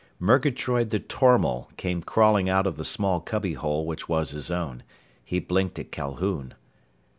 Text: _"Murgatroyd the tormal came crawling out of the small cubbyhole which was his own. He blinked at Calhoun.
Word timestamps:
_"Murgatroyd 0.17 0.89
the 0.89 0.99
tormal 0.99 1.69
came 1.77 2.01
crawling 2.01 2.49
out 2.49 2.65
of 2.65 2.75
the 2.75 2.83
small 2.83 3.19
cubbyhole 3.21 3.85
which 3.85 4.09
was 4.09 4.31
his 4.31 4.49
own. 4.49 4.81
He 5.23 5.37
blinked 5.37 5.77
at 5.77 5.91
Calhoun. 5.91 6.55